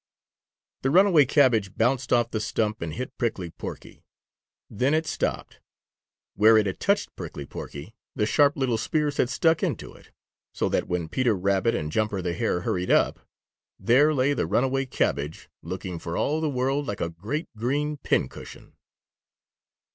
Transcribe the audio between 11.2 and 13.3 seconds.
Rabbit and Jumper the Hare hurried up,